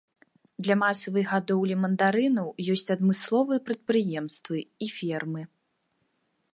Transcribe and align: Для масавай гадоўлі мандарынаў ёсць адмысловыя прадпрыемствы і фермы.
Для 0.67 0.75
масавай 0.83 1.25
гадоўлі 1.33 1.75
мандарынаў 1.83 2.47
ёсць 2.77 2.89
адмысловыя 2.97 3.59
прадпрыемствы 3.69 4.57
і 4.87 4.93
фермы. 4.99 5.41